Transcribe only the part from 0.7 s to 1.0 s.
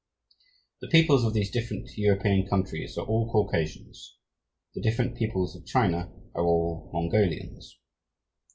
The